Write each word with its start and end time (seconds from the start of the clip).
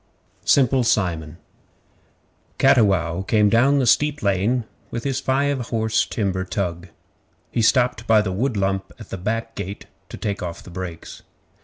Simple 0.45 0.83
Simon 0.83 1.37
Cattiwow 2.57 3.21
came 3.21 3.49
down 3.49 3.77
the 3.77 3.85
steep 3.85 4.23
lane 4.23 4.63
with 4.89 5.03
his 5.03 5.19
five 5.19 5.67
horse 5.67 6.07
timber 6.07 6.43
tug. 6.43 6.87
He 7.51 7.61
stopped 7.61 8.07
by 8.07 8.23
the 8.23 8.31
wood 8.31 8.57
lump 8.57 8.93
at 8.97 9.11
the 9.11 9.17
back 9.19 9.53
gate 9.53 9.85
to 10.09 10.17
take 10.17 10.41
off 10.41 10.63
the 10.63 10.71
brakes. 10.71 11.21